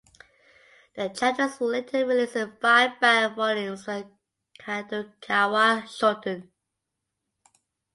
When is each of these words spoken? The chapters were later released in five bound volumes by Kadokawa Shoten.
The 0.95 1.09
chapters 1.09 1.59
were 1.59 1.67
later 1.67 2.07
released 2.07 2.35
in 2.35 2.57
five 2.59 2.99
bound 2.99 3.35
volumes 3.35 3.85
by 3.85 4.07
Kadokawa 4.59 5.83
Shoten. 5.85 6.49